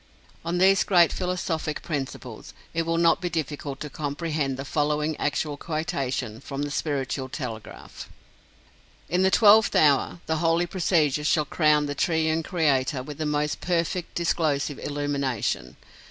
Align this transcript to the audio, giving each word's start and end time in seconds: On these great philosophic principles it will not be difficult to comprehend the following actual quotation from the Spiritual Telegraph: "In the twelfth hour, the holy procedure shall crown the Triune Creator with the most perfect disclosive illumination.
On 0.43 0.57
these 0.57 0.83
great 0.83 1.13
philosophic 1.13 1.83
principles 1.83 2.55
it 2.73 2.87
will 2.87 2.97
not 2.97 3.21
be 3.21 3.29
difficult 3.29 3.79
to 3.81 3.89
comprehend 3.91 4.57
the 4.57 4.65
following 4.65 5.15
actual 5.17 5.57
quotation 5.57 6.39
from 6.41 6.63
the 6.63 6.71
Spiritual 6.71 7.29
Telegraph: 7.29 8.09
"In 9.09 9.21
the 9.21 9.29
twelfth 9.29 9.75
hour, 9.75 10.19
the 10.25 10.37
holy 10.37 10.65
procedure 10.65 11.23
shall 11.23 11.45
crown 11.45 11.85
the 11.85 11.93
Triune 11.93 12.41
Creator 12.41 13.03
with 13.03 13.19
the 13.19 13.27
most 13.27 13.61
perfect 13.61 14.15
disclosive 14.15 14.79
illumination. 14.79 15.77